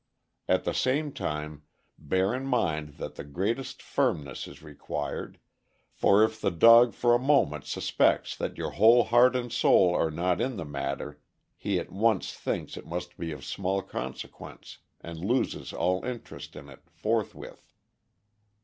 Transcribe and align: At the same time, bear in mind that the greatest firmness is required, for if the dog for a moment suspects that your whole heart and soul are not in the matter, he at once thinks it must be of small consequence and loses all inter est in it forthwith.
At 0.47 0.63
the 0.63 0.73
same 0.73 1.13
time, 1.13 1.61
bear 1.95 2.33
in 2.33 2.47
mind 2.47 2.95
that 2.95 3.13
the 3.17 3.23
greatest 3.23 3.83
firmness 3.83 4.47
is 4.47 4.63
required, 4.63 5.39
for 5.93 6.23
if 6.23 6.41
the 6.41 6.49
dog 6.49 6.95
for 6.95 7.13
a 7.13 7.19
moment 7.19 7.67
suspects 7.67 8.35
that 8.37 8.57
your 8.57 8.71
whole 8.71 9.03
heart 9.03 9.35
and 9.35 9.53
soul 9.53 9.93
are 9.93 10.09
not 10.09 10.41
in 10.41 10.57
the 10.57 10.65
matter, 10.65 11.21
he 11.55 11.77
at 11.77 11.91
once 11.91 12.33
thinks 12.33 12.77
it 12.77 12.87
must 12.87 13.15
be 13.19 13.31
of 13.31 13.45
small 13.45 13.83
consequence 13.83 14.79
and 15.01 15.19
loses 15.23 15.71
all 15.71 16.03
inter 16.03 16.37
est 16.37 16.55
in 16.55 16.67
it 16.67 16.81
forthwith. 16.89 17.71